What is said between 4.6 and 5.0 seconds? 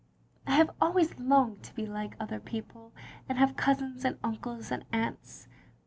and